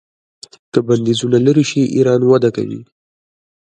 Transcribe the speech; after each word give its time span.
که 0.71 0.79
بندیزونه 0.87 1.37
لرې 1.45 1.63
شي 1.69 1.81
ایران 1.95 2.21
وده 2.25 2.49
کوي. 2.55 2.81